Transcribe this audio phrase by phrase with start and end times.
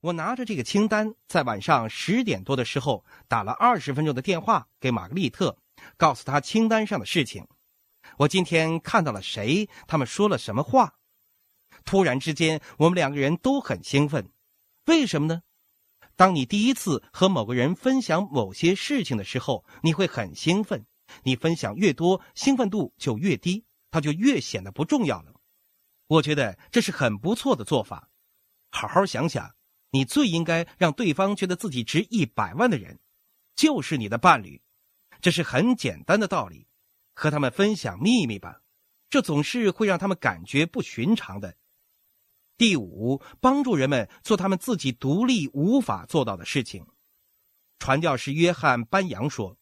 [0.00, 5.58] 我拿着这个清单，在晚上十点多的时候打了二十分钟的电话给玛格丽特，
[5.96, 7.46] 告诉她清单上的事情。
[8.16, 9.68] 我今天看到了谁？
[9.88, 10.94] 他们说了什么话？
[11.84, 14.30] 突然之间，我们两个人都很兴奋。
[14.86, 15.42] 为什么呢？
[16.14, 20.86] 当你第一次和某个人分享某些事情的时候，你会很兴奋。
[21.24, 25.34] 你分享越多，兴奋度就越低，它就越显得不重要了。
[26.06, 28.08] 我觉得这是很不错的做法。
[28.70, 29.57] 好好想想。
[29.90, 32.98] 你最应该让对方觉得自己值一百万的人，
[33.56, 34.60] 就是你的伴侣。
[35.20, 36.66] 这是很简单的道理。
[37.20, 38.60] 和他们分享秘密吧，
[39.10, 41.56] 这总是会让他们感觉不寻常的。
[42.56, 46.86] 第五，帮助人们做他们自己独立无法做到的事情。
[47.80, 49.56] 传教士约翰·班扬说：“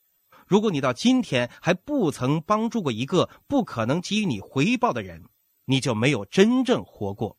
[0.46, 5.24] 如果你到今天还不曾帮助过一个不可能给予你回报的人，
[5.64, 7.38] 你就没有真正活过。”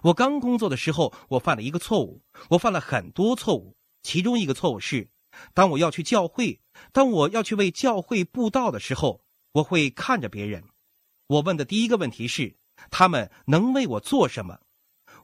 [0.00, 2.22] 我刚工作的时候，我犯了一个错误。
[2.48, 5.08] 我犯了很多错误，其中一个错误是，
[5.54, 6.60] 当我要去教会，
[6.92, 10.64] 当我要去为教会布道的时候，我会看着别人。
[11.28, 12.56] 我问的第一个问题是：
[12.90, 14.58] 他们能为我做什么？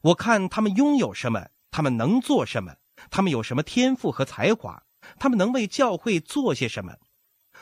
[0.03, 1.49] 我看他们拥有什么？
[1.71, 2.77] 他们能做什么？
[3.11, 4.83] 他们有什么天赋和才华？
[5.19, 6.95] 他们能为教会做些什么？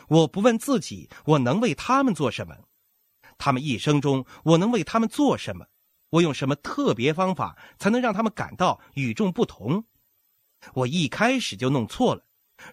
[0.09, 2.57] 我不问自己我能为他们做什么，
[3.39, 5.67] 他们一生中我能为他们做什么？
[6.11, 9.85] 我用什么特别方法才能让他们感到与众不同？
[10.75, 12.25] 我一开始就弄错了。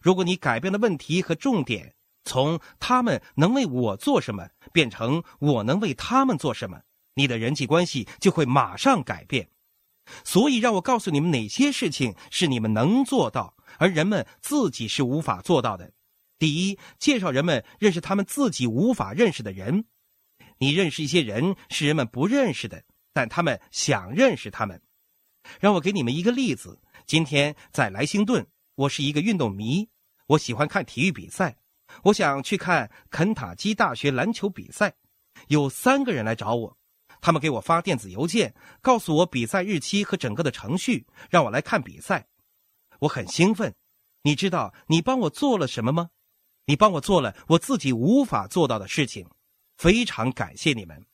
[0.01, 6.81] 如果你改变了问题和重点，从他们能为我做什么变成我能为他们做什么，
[7.15, 9.49] 你的人际关系就会马上改变。
[10.23, 15.91] 所以，让我告诉你们哪些事情是你们能做到，而人们自己是无法做到的。
[16.39, 19.85] 第一，介绍人们认识他们自己无法认识的人。
[20.59, 22.83] 你认识一些人是人们不认识的。
[23.13, 24.81] 但他们想认识他们，
[25.59, 26.81] 让我给你们一个例子。
[27.05, 29.87] 今天在莱辛顿，我是一个运动迷，
[30.27, 31.57] 我喜欢看体育比赛。
[32.03, 34.95] 我想去看肯塔基大学篮球比赛，
[35.47, 36.77] 有三个人来找我，
[37.21, 42.27] 他们给我发电子邮件，告诉我比赛日期和整个的程序，让我来看比赛。
[42.99, 43.75] 我很兴奋。
[44.23, 46.09] 你知道你帮我做了什么吗？
[46.65, 49.27] 你帮我做了我自己无法做到的事情，
[49.77, 51.05] 非常感谢你们。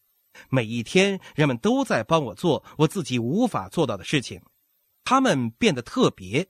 [0.49, 4.41] 每一天，人们都在帮我做我自己无法做到的事情，
[5.03, 6.47] 他们变得特别。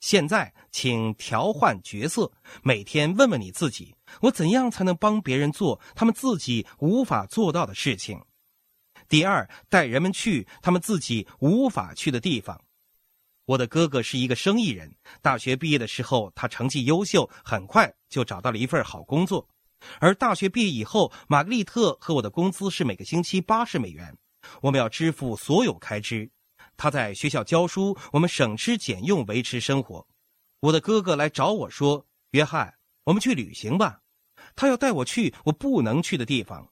[0.00, 2.30] 现在，请调换角色，
[2.62, 8.22] 每天问问你自己：我怎样才能帮别人做他们自己无法做到的事情？
[9.08, 12.62] 第二，带人们去他们自己无法去的地方。
[13.46, 19.48] 我的哥哥是一个生意人，大学毕业的时候，他成绩优秀，很快就找到了一份好工作。
[20.00, 24.16] 而大学毕业以后，玛格丽特和我的工资是每个星期八十美元，
[24.62, 26.30] 我们要支付所有开支。
[26.76, 30.06] 他在学校教书，我们省吃俭用维持生活。
[30.60, 34.00] 我的哥哥来找我说：“约翰，我们去旅行吧。”
[34.54, 36.68] 他要带我去我不能去的地方。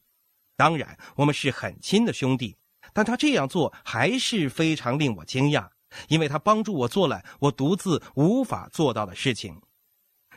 [0.57, 2.57] 当然，我们是很亲的兄弟，
[2.93, 5.69] 但他这样做还是非常令我惊讶，
[6.09, 9.61] 因为他帮助我做了我独自无法做到的事情。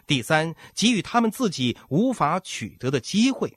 [0.08, 3.56] 第三，给予他们自己无法取得的机会。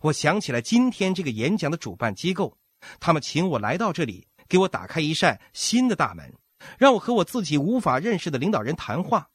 [0.00, 2.56] 我想起来今天这个演讲的主办机构，
[2.98, 6.34] 他们请我来到这里，给我打开一扇新的大门，
[6.78, 9.28] 让我和我自己无法认识的领导人谈话。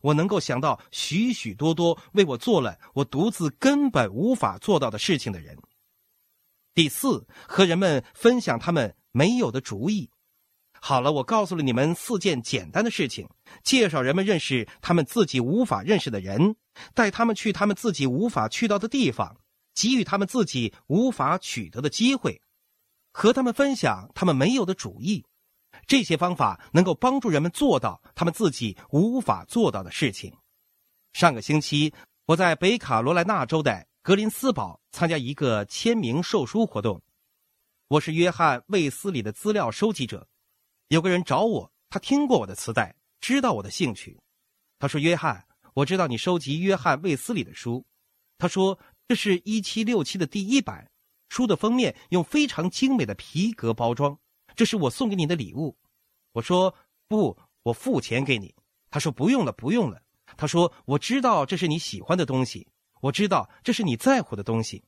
[0.00, 5.56] 我能够想到许许多多为我做了我独自根本无法做到的事情的人。
[6.74, 10.10] 第四，和人们分享他们没有的主意。
[10.86, 13.26] 好了，我告诉了你们四件简单的事情：
[13.62, 16.56] 介绍人们认识他们自己无法认识的人，
[16.92, 19.34] 带他们去他们自己无法去到的地方，
[19.74, 22.38] 给予他们自己无法取得的机会，
[23.14, 25.24] 和他们分享他们没有的主意。
[25.86, 30.30] 这些方法能够帮助人们做到他们自己无法做到的事情。
[31.14, 31.94] 上个星期，
[32.26, 37.00] 我在北卡罗来纳州的格林斯堡参加一个签名售书活动，
[37.88, 40.28] 我是约翰·卫斯理的资料收集者。
[40.88, 44.18] 有个人找我，他听过我的磁带，知道我的兴趣。
[44.78, 47.84] 他说：“约翰，我知道你收集约翰卫斯理的书。”
[48.38, 48.78] 他说
[49.08, 50.90] ：“这是一七六七的第一版，
[51.30, 54.18] 书的封面用非常精美的皮革包装，
[54.54, 55.76] 这是我送给你的礼物。”
[56.32, 56.74] 我说
[57.08, 58.54] ：“不，我付钱给你。”
[58.90, 60.02] 他说：“不用了，不用了。”
[60.36, 62.68] 他说：“我知道这是你喜欢的东西，
[63.00, 64.84] 我知道这是你在乎的东西。”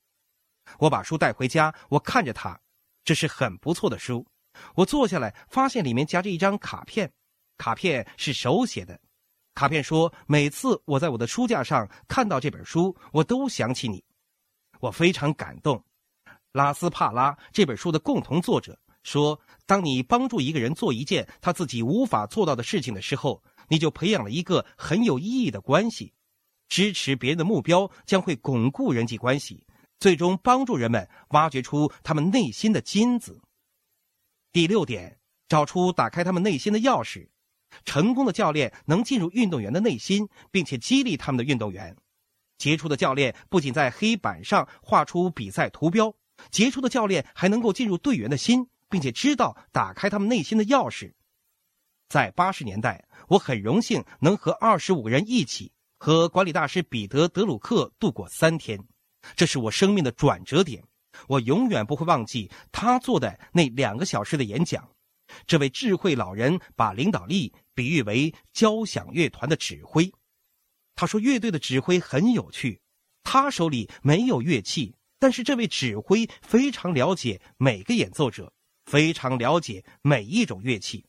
[0.78, 2.60] 我把书带回家，我看着它，
[3.04, 4.26] 这是很不错的书。
[4.74, 7.10] 我坐下来，发现里面夹着一张卡片，
[7.58, 8.98] 卡片是手写的。
[9.54, 14.04] 卡片说：“每次我在我的书架上看到这本书，我都想起你。”
[14.80, 15.82] 我非常感动。
[16.52, 26.12] 拉斯帕拉这本书的共同作者说，当你帮助一个人做一件他自己无法做到的事情的时候，你就培养了一个很有意义的关系。
[26.68, 29.64] 支持别人的目标将会巩固人际关系，
[30.00, 33.40] 最终帮助人们挖掘出他们内心的金子。
[34.56, 35.18] 第六点，
[35.48, 37.28] 找出打开他们内心的钥匙。
[37.84, 41.94] 成功的教练能进入运动员的内心，并且激励他们的运动员。
[42.56, 46.14] 杰出的教练不仅在黑板上画出比赛图标，
[46.50, 51.12] 杰出的教练还能够进入队员的心，并且知道打开他们内心的钥匙。
[52.08, 58.82] 在八十年代，我很荣幸能和二十五个人一起和管理大师彼得·德鲁克度过三天，
[59.36, 60.82] 这是我生命的转折点。
[61.28, 64.88] 我永远不会忘记他做的那两个小时的演讲。
[65.46, 70.12] 这位智慧老人把领导力比喻为交响乐团的指挥。
[70.94, 72.80] 他说：“乐队的指挥很有趣，
[73.22, 78.52] 他手里没有乐器，但是这位指挥非常了解每个演奏者，
[78.86, 81.04] 非常了解每一种乐器。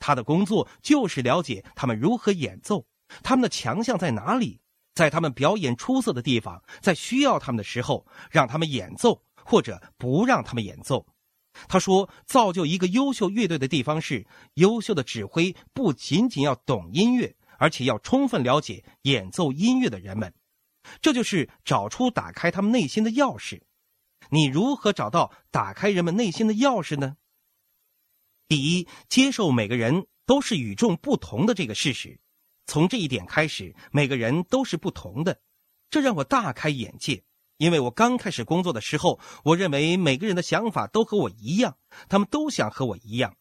[0.00, 2.84] 他的工作就是了解他们如何演奏，
[3.22, 4.60] 他们的强项在哪里，
[4.94, 11.06] 在他们表演出色的地方，在需要他们的时候让他们演奏，或者不让他们演奏。”
[11.66, 14.24] 他说：“造就一个优秀乐队的地方是，
[14.54, 20.32] 优秀的指挥不仅仅要懂音乐，而且要充分了解演奏音乐的人们。
[21.00, 23.60] 这就是找出打开他们内心的钥匙。
[24.30, 27.16] 你如何找到打开人们内心的钥匙呢？
[28.46, 32.20] 第一，接受每个人都是与众不同的这个事实。
[32.66, 35.40] 从这一点开始，每个人都是不同的，
[35.90, 37.22] 这让我大开眼界。”
[37.58, 41.76] 因为我刚开始工作的时候，我认为每个人的想法都和我一样，
[42.08, 43.34] 他们都想和我一样。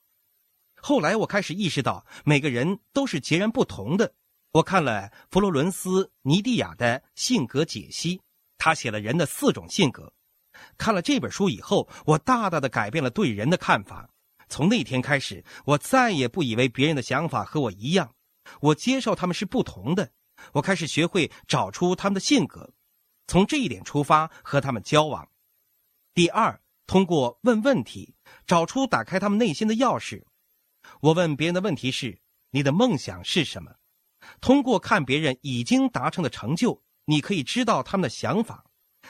[0.82, 4.14] 后来我开始意识到，每个人都是截然不同的。
[4.54, 8.20] 我看了弗罗伦斯·尼蒂亚的性格解析，
[8.58, 10.12] 他写了人的四种性格。
[10.78, 14.10] 看了这本书以后，我大大的改变了对人的看法。
[14.50, 18.16] 从那天开始，我再也不以为别人的想法和我一样，
[18.62, 20.12] 我接受他们是不同的。
[20.54, 22.74] 我开始学会找出他们的性格。
[23.28, 25.30] 从这一点出发和他们交往。
[26.14, 28.16] 第二，通过问问题
[28.46, 30.24] 找出打开他们内心的钥匙。
[31.02, 32.20] 我问别人的问题是：
[32.52, 33.76] 你的梦想是什么？
[34.42, 38.64] 通过看别人已经达成的成就，你可以知道他们的想法。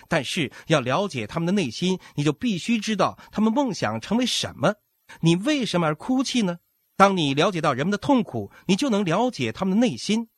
[0.07, 4.75] 但是要了解他们的内心，你就必须知道他们梦想成为什么。
[5.21, 6.59] 你为什么而哭泣呢？
[6.95, 10.29] 当你了解到人们的痛苦，你就能了解他们的内心。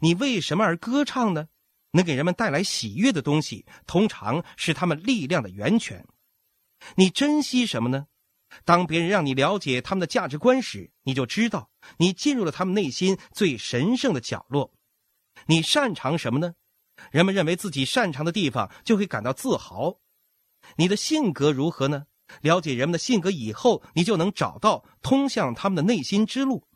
[0.00, 1.48] 你为什么而歌唱呢？
[1.96, 6.06] 能给人们带来喜悦的东西，通常是他们力量的源泉。
[6.94, 8.06] 你珍惜什么呢？
[8.64, 14.72] 当别人让你了解他们的价值观时，你就知道你进入了他们内心最神圣的角落。
[15.46, 16.54] 你擅长什么呢？
[17.10, 19.98] 人们认为自己擅长的地方，就会感到自豪。
[20.76, 22.04] 你的性格如何呢？
[22.40, 26.66] 了解人们的性格以后，你就能找到通向他们的内心之路。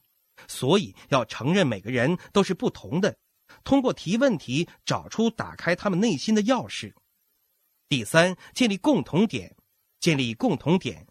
[0.47, 3.17] 所以，要承认每个人都是不同的。
[3.65, 6.93] 通过提问题找出打开他们内心的钥匙。
[7.89, 9.57] 第三，建立共同点。
[9.99, 11.07] 建立共同点。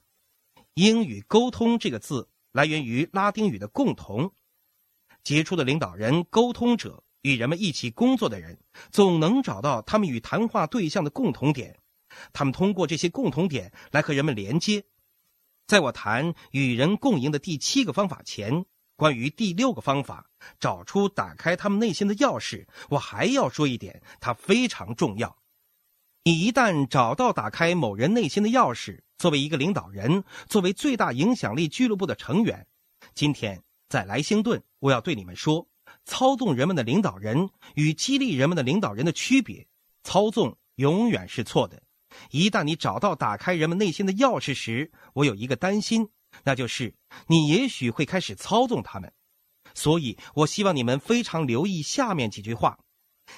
[0.73, 4.33] 英语沟通这个字来源于拉丁语的“共同”。
[5.23, 8.57] 杰出的领导人、沟通者与人们一起工作的人，
[8.91, 11.77] 总能找到他们与谈话对象的共同点。
[12.33, 14.83] 他们通过这些共同点来和人们连接。
[15.67, 18.65] 在我谈与人共赢的第七个方法前。
[18.99, 20.29] 关于第六个方法，
[20.59, 25.37] 找出打开他们内心的钥匙，我还要说一点，它非常重要。
[26.25, 32.67] 你一旦找到打开某人内心的钥匙，作为一个领导人，作为最大影响力俱乐部的成员，
[33.13, 35.65] 今天在莱星顿，我要对你们说：
[36.03, 39.65] 操纵人们的领导人与激励人们的领导人的区别，
[40.03, 41.81] 操纵永远是错的。
[42.31, 46.09] 一旦你找到打开人们内心的钥匙时，我有一个担心。
[46.43, 46.93] 那就是
[47.27, 49.11] 你也许会开始操纵他们，
[49.73, 52.79] 所以我希望你们非常留意下面几句话。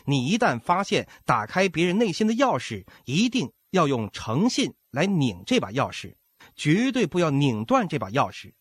[0.05, 6.15] 你一旦发现打开别人内心的钥匙，一定要用诚信来拧这把钥匙，
[6.55, 8.53] 绝对不要拧断这把钥匙。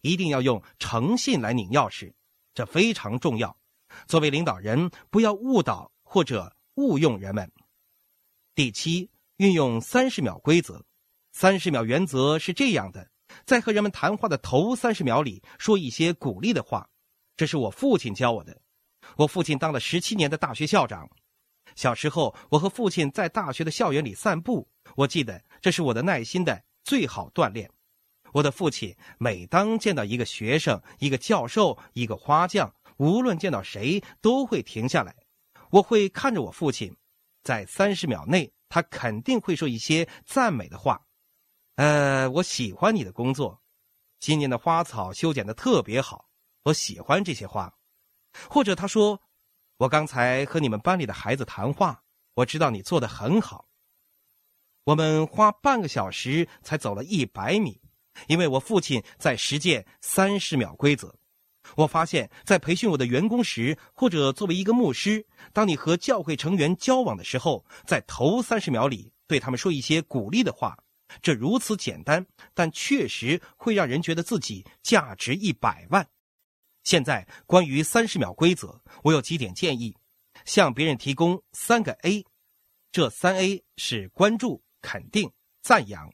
[0.00, 2.12] 一定要用诚信来拧钥匙，
[2.54, 3.56] 这非常重要。
[4.06, 7.50] 作为领导人，不要误导或者误用人们。
[8.54, 10.84] 第七，运用三十秒规则。
[11.32, 13.08] 三十秒原则是这样的。
[13.44, 16.88] 在和人们谈话的头三十秒里，说一些鼓励的话，
[17.36, 18.60] 这是我父亲教我的。
[19.16, 21.08] 我父亲当了十七年的大学校长。
[21.74, 27.70] 小时候，我和父亲在大学的校园里散步，我记得这是我的耐心的最好锻炼。
[28.32, 35.14] 我的父亲每当见到一个学生、一个教授、一个花匠，无论见到谁，都会停下来。
[35.70, 36.94] 我会看着我父亲，
[37.42, 41.05] 在三十秒内，他肯定会说一些赞美的话。
[41.76, 43.60] 呃，我喜欢你的工作，
[44.18, 46.30] 今年的花草修剪的特别好，
[46.64, 47.70] 我喜欢这些花。
[48.48, 49.20] 或者他说，
[49.76, 52.02] 我刚才和你们班里的孩子谈话，
[52.32, 53.68] 我知道你做的很好。
[54.84, 57.78] 我们花半个小时才走了一百米，
[58.26, 61.14] 因为我父亲在实践三十秒规则。
[61.74, 70.78] 我发现，在培训我的员工时，或者作为一个牧师，当你和教会成员交往的时候，在头三十秒里对他们说一些鼓励的话，
[71.22, 76.08] 这如此简单，但确实会让人觉得自己价值一百万。
[76.84, 79.96] 现在，关于三十秒规则，我有几点建议：
[80.44, 82.24] 向别人提供三个 A，
[82.92, 85.32] 这三 A 是关注、肯定、
[85.62, 86.12] 赞扬。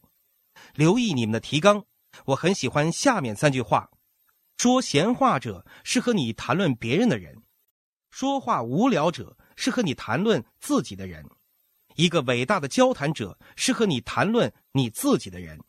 [0.74, 1.84] 留意你们的提纲，
[2.26, 3.90] 我很喜欢下面三句话。
[4.56, 7.42] 说闲话者是和你谈论别人的人，
[8.10, 11.28] 说话无聊者是和你谈论自己的人，
[11.94, 15.60] 一个伟大的交谈者是和你谈论你自己的人，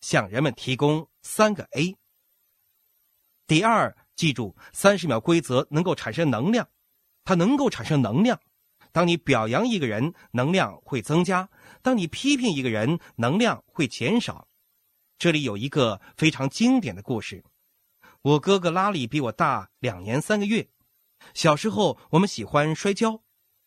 [0.00, 1.96] 向人们提供三个 A。
[3.46, 6.68] 第二，记住三十秒规则能够产生能量，
[7.24, 8.40] 它能够产生能量。
[8.92, 11.48] 当你表扬一个人，能量会增加；
[11.82, 14.48] 当你批评一个人，能量会减少。
[15.18, 17.44] 这里有一个非常经典的故事。
[18.22, 20.68] 我哥哥拉里比我大两年三个月。
[21.34, 23.22] 小时候，我们喜欢摔跤。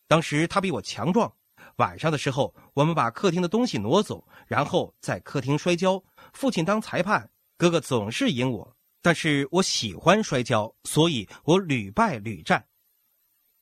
[0.08, 1.34] 当时他比我强壮。
[1.76, 6.02] 晚上的时候，我们把客厅的东西挪走，然后在客厅摔跤。
[6.32, 8.76] 父亲当裁判，哥哥总是赢我。
[9.00, 12.64] 但是我喜欢摔跤，所以我屡败屡战。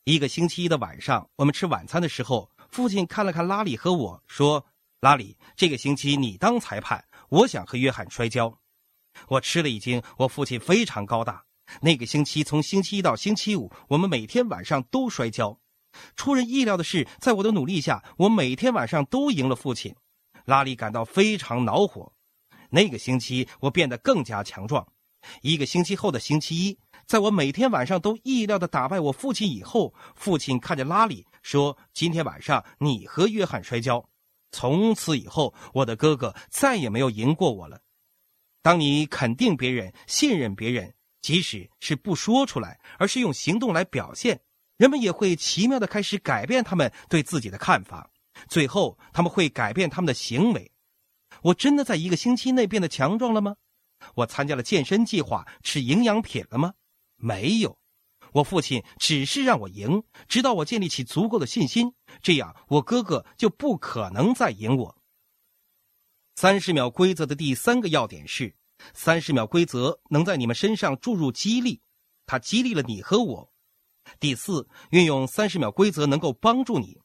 [0.04, 4.66] 一个星期一的晚上，我们吃晚餐的时候，父亲看了看拉里和我说
[5.00, 8.58] ：“拉里，这个星期你当裁判，我想和约翰摔跤。”
[9.28, 11.44] 我吃了一惊，我父亲非常高大。
[11.80, 15.58] 那个星期，从星期一到星期五，我们每天晚上都摔跤。
[16.16, 19.94] 出人意料的是，在我的努力下，我每天晚上都赢了父亲。
[20.44, 22.12] 拉里感到非常恼火。
[22.70, 24.86] 那个星期，我变得更加强壮。
[25.42, 34.08] 一个星期后的星期一，在我每天晚上都意料的打败我父亲以后，父亲看着拉里说：“今天晚上你和约翰摔跤。”
[34.52, 37.80] 从此以后，我的哥哥再也没有赢过我了。
[38.62, 44.40] 当你肯定别人、信任别人，即使是不说出来，而是用行动来表现，
[44.80, 48.10] 人们也会奇妙的开始改变他们对自己的看法。
[48.48, 50.72] 最后，他们会改变他们的行为。
[51.42, 53.56] 我真的在一个星期内变得强壮了吗？
[54.14, 56.72] 我参加了健身计划，吃营养品了吗？
[57.16, 57.78] 没有。
[58.32, 64.96] 我父亲只是让我赢，直到我建立起足够的信心，这样我哥哥就不可能再赢我。
[66.36, 68.56] 三十秒规则的第三个要点是：
[68.94, 71.82] 三十秒规则能在你们身上注入激励，
[72.24, 73.52] 它激励了你和我。
[74.18, 76.98] 第四，运用三十秒规则能够帮助你。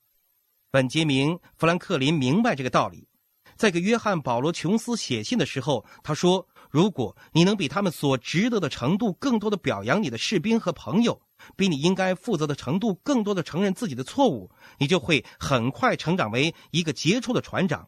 [0.71, 3.07] 本杰明·富兰克林明白这个道理，
[3.55, 11.21] 在给约翰·保罗·琼斯写信的时候，他说：“如果你能比他们所值得的程度更多的表扬你的士兵和朋友，
[11.55, 17.87] 比你应该负责的程度更多的承认自己的错误，你就会很快成长为一个杰出的船长。”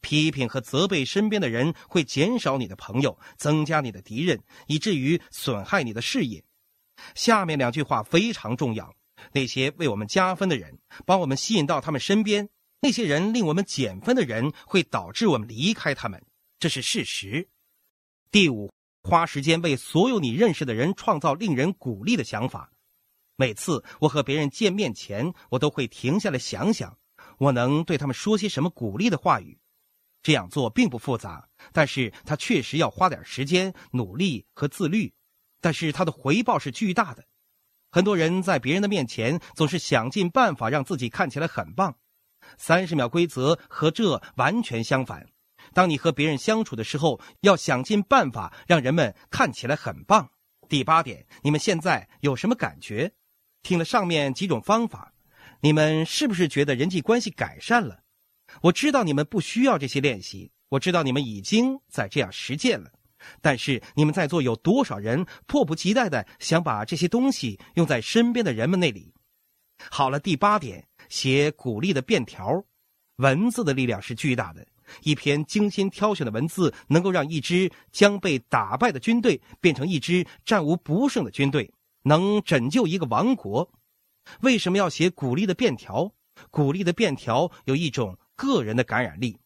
[0.00, 6.44] 批评和责备身边的人会减少你的朋友，增加你的敌人，以至于损害你的事业。
[7.14, 8.94] 下面两句话非常重要：
[9.32, 12.46] 那些为我们加分的人，把我们吸引到他们身边；
[12.80, 16.24] 那些人令我们减分的人，会导致我们离开他们。
[16.58, 17.48] 这是事实。
[18.30, 18.70] 第五，
[19.02, 22.72] 花时间为所有你认识的人创造令人鼓励的想法。
[23.36, 26.98] 每次我和别人见面前，我都会停下来想想，
[27.38, 29.58] 我能对他们说些什么鼓励的话语。
[30.20, 35.14] 这样做并不复杂，但是他确实要花点时间、努力和自律，
[35.60, 37.24] 但是他的回报是巨大的。
[37.90, 41.96] 很多人在别人的面前总是想尽办法让自己看起来很棒，
[42.56, 45.26] 三十秒规则和这完全相反。
[45.72, 50.30] 当你和别人相处的时候，要想尽办法让人们看起来很棒。
[50.68, 53.12] 第八点，你们现在有什么感觉？
[53.62, 55.12] 听了上面几种方法，
[55.60, 58.00] 你们是不是觉得人际关系改善了？
[58.62, 62.90] 我知道你们不需要这些练习，我知道你们已经在这样实践了，
[63.40, 69.12] 但是你们在座有多少人迫不及待的想把这些东西用在身边的人们那里？
[69.90, 72.64] 好了，第八点，写鼓励的便条。
[73.16, 74.66] 文字的力量是巨大的，
[75.02, 81.72] 一篇精心挑选的文字能够让一支将被打败的军队变成一支战无不胜的军队，
[82.02, 83.70] 能拯救一个王国。
[84.40, 86.12] 为什么要写鼓励的便条？
[86.50, 88.16] 鼓励的便条有一种。
[88.38, 89.36] 个人的感染力，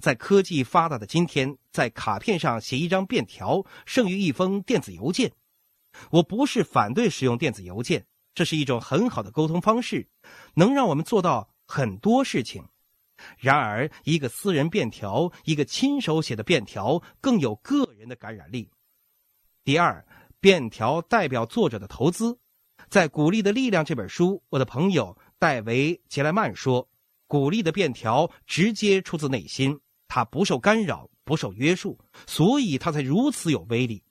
[0.00, 5.32] 在科技发达的今天，在卡片上写一张便条胜于一封电子邮件。
[6.10, 10.08] 我不是反对使用电子邮件，这是一种很好的沟通方式，
[10.54, 12.64] 能让我们做到很多事情。
[13.38, 18.70] 然而，一个私人便条，一个亲手写的便条，更有个人的感染力。
[19.62, 20.04] 第二，
[20.40, 22.38] 便条代表作者的投资。
[22.88, 26.88] 在《鼓励的力量》这本书，我的朋友戴维·杰莱曼说
[27.32, 34.04] ：“鼓励的便条直接出自内心，它不受干扰，不受约束，所以它才如此有威力。”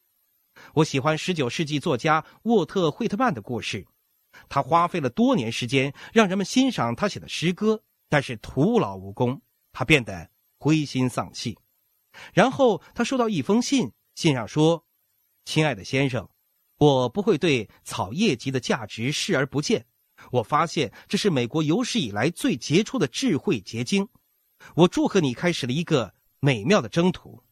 [0.74, 3.86] 我喜欢19世纪作家沃特·惠特曼的故事。
[4.50, 9.40] 他花费了多年时间让人们欣赏他写的诗歌，但是徒劳无功，
[9.72, 11.56] 他变得灰心丧气。
[12.34, 14.84] 然后他收到一封信，信上说
[15.46, 16.28] ：“亲爱的先生，
[16.80, 19.86] 我不会对草叶集的价值视而不见。
[20.30, 24.08] 我发现这是美国有史以来最杰出的智慧结晶。
[24.76, 27.44] 我祝贺你开始了一个美妙的征途。”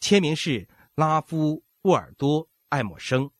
[0.00, 3.30] 签名是拉夫·沃尔多·爱默生。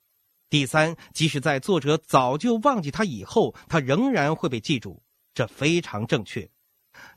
[0.48, 5.02] 第三，即使在作者早就忘记他以后，他仍然会被记住，
[5.34, 6.48] 这非常正确。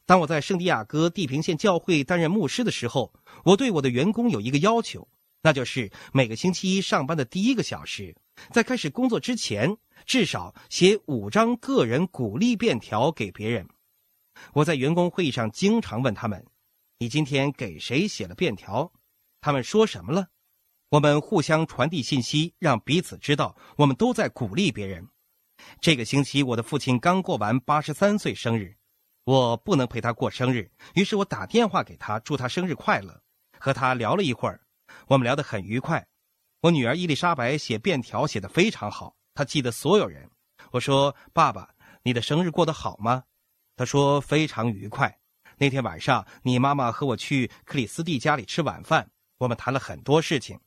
[0.05, 3.13] 当我在圣地亚哥地平线教会担任牧师的时候，
[3.45, 5.07] 我对我的员工有一个要求，
[5.43, 8.15] 那就是每个星期一上班的第一个小时，
[8.51, 13.67] 在开始工作之前，至少写五张个人鼓励便条给别人。
[14.53, 16.45] 我在员工会议上经常问他们
[16.99, 18.91] ：“你今天给谁写了便条？
[19.41, 20.27] 他们说什么了？”
[20.89, 25.05] 我们互相传递信息，让彼此知道我们都在鼓励别人。
[25.81, 28.77] 这个星期，我的父亲刚过完八十三岁生日，
[29.25, 33.21] 我不能陪他过生日，于是我打电话给他，祝他生日快乐。
[33.59, 34.61] 和他聊了一会儿，
[35.07, 36.07] 我们聊得很愉快。
[36.61, 40.27] 我女儿伊丽莎白写便条写得非常好，他记得所有人。
[40.71, 41.69] 我说：“爸爸，
[42.01, 43.23] 你的生日过得好吗？”
[43.77, 45.15] 他说：“非常愉快。
[45.59, 50.59] 那天晚上，你妈妈和我去克里斯蒂家里吃晚饭，我们谈了很多事情。”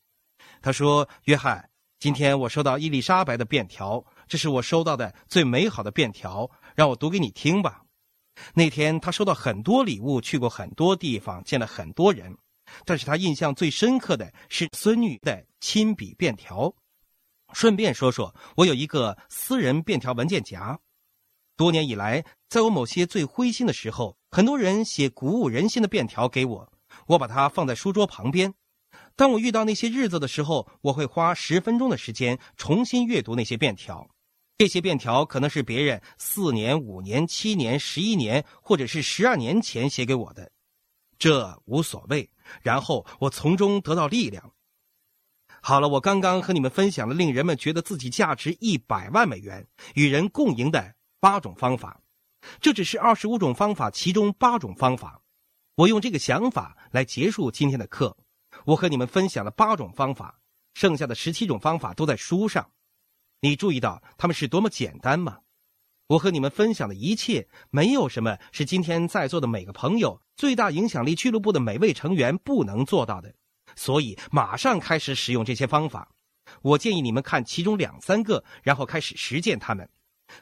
[0.62, 7.83] 他说：“约翰，今天我收到伊丽莎白的便条，这是我收到的最美好的便条，让我读给你听吧。
[8.55, 12.39] 那天他收到很多礼物，去过很多地方，见了很多人，
[12.85, 16.73] 但是他印象最深刻的是孙女的亲笔便条。
[17.52, 20.78] 顺便说说，我有一个私人便条文件夹，
[21.57, 26.73] 多年以来，在我某些最灰心的时候，很多人写鼓舞人心的便条给我，
[27.06, 28.54] 我把它放在书桌旁边。”
[29.17, 34.08] 当我遇到那些日子的时候，我会花十分钟的时间重新阅读那些便条。
[34.56, 40.50] 这些便条可能是别人四年、五年、七年、十一年，或者是十二年前写给我的，
[41.19, 42.30] 这无所谓。
[42.63, 44.52] 然后我从中得到力量。
[45.63, 52.01] 好了，我刚刚和你们分享了令人们觉得自己价值一百万美元、与人共赢的八种方法。
[52.61, 55.21] 这只是二十五种方法其中八种方法。
[55.77, 58.17] 我用这个想法来结束今天的课。
[58.65, 60.41] 我和你们分享了八种方法，
[60.75, 62.71] 剩下的十七种方法都在书上。
[63.43, 65.39] 你注意到他们是多么简单吗？
[66.09, 73.35] 我和你们分享的一切，没有什么是今天在座的每个朋友、最大影响力俱乐部的每位成员不能做到的。
[73.80, 76.06] 所以，马上开始使用这些方法。
[76.60, 79.88] 我建议你们看其中两三个，然后开始实践它们，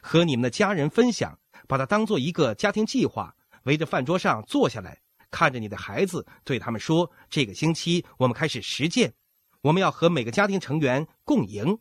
[0.01, 4.99] 和你们的家人分享，把它当做一个家庭计划，围着饭桌上坐下来。
[5.31, 9.13] 看着你的孩子，对他们说：“这个星期我们开始实践，
[9.61, 11.79] 我们要和每个家庭成员共赢。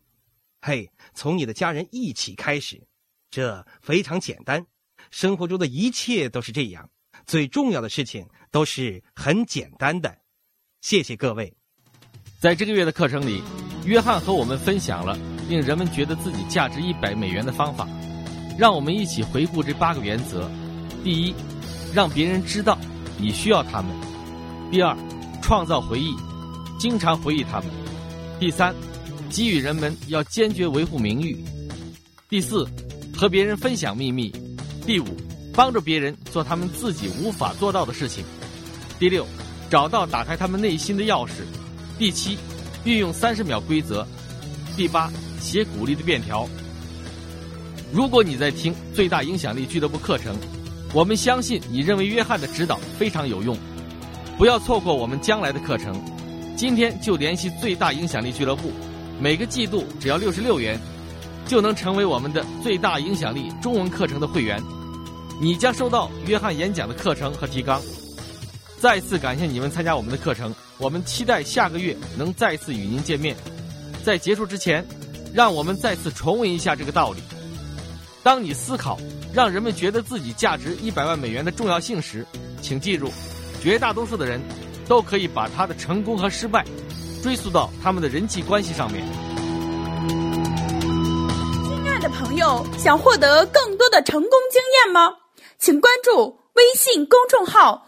[0.61, 2.87] 嘿，从你的家人一起开始，
[3.33, 4.65] 这非常简单。
[5.11, 6.89] 生活中的一切都是这样，
[7.27, 10.19] 最重要的事情都是很简单的。
[10.81, 11.53] 谢谢各位。
[12.41, 13.43] 在这个月的课程里，
[13.85, 17.87] 约翰和我们分享了令人们觉得自己价值一百美元的方法。
[18.59, 20.49] 让我们一起回顾这八个原则：
[21.05, 21.35] 第一，
[21.95, 22.79] 让别人知道。
[23.21, 23.91] 你需要他们。
[24.71, 24.97] 第二，
[25.43, 26.15] 创造回忆，
[26.79, 27.69] 经常回忆他们。
[28.39, 28.73] 第三，
[29.29, 31.37] 给予人们要坚决维护名誉。
[32.29, 32.65] 第四，
[33.13, 34.33] 和别人分享秘密。
[34.87, 35.07] 第五，
[35.53, 38.25] 帮助别人做他们自己无法做到的事情。
[39.01, 39.27] 第六，
[39.71, 41.31] 找到打开他们内心的钥匙。
[41.99, 42.39] 第七，
[42.85, 44.07] 运用三十秒规则。
[44.77, 46.49] 第八，写鼓励的便条。
[47.93, 50.37] 如果你在听最大影响力俱乐部课程。
[50.95, 53.55] 我们相信你认为约翰的指导非常有用，
[54.39, 55.93] 不要错过我们将来的课程。
[56.57, 58.73] 今天就联系最大影响力俱乐部，
[59.21, 60.81] 每个季度只要六十六元，
[61.47, 64.63] 就能成为我们的最大影响力中文课程的会员。
[65.43, 67.83] 你将收到约翰演讲的课程和提纲。
[68.81, 73.37] 再次感谢你们参加我们的课程，我们期待下个月能再次与您见面。
[74.05, 74.87] 在结束之前，
[75.35, 77.21] 让我们再次重温一下这个道理。
[78.23, 78.99] 当你思考。
[79.31, 82.25] 让人们觉得自己价值一百万美元的重要性时，
[82.63, 83.13] 请记住，
[83.63, 84.41] 绝大多数的人
[84.89, 86.65] 都可以把他的成功和失败
[87.23, 89.07] 追溯到他们的人际关系上面。
[91.63, 95.15] 亲爱的朋友，想获得更多的成功经验吗？
[95.59, 97.87] 请关注微信公众号